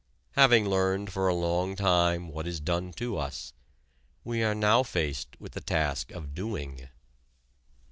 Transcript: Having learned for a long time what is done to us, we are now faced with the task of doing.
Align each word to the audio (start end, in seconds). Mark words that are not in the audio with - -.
Having 0.31 0.67
learned 0.67 1.13
for 1.13 1.27
a 1.27 1.35
long 1.35 1.75
time 1.75 2.29
what 2.29 2.47
is 2.47 2.59
done 2.59 2.91
to 2.93 3.17
us, 3.19 3.53
we 4.23 4.41
are 4.41 4.55
now 4.55 4.81
faced 4.81 5.39
with 5.39 5.51
the 5.51 5.61
task 5.61 6.09
of 6.11 6.33
doing. 6.33 6.89